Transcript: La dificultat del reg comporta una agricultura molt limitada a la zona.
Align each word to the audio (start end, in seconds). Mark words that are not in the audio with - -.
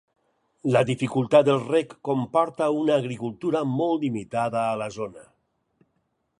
La 0.75 0.79
dificultat 0.89 1.45
del 1.49 1.59
reg 1.73 1.93
comporta 2.09 2.71
una 2.79 2.97
agricultura 3.03 3.63
molt 3.77 4.07
limitada 4.07 4.65
a 4.71 4.75
la 4.85 4.89
zona. 5.01 5.31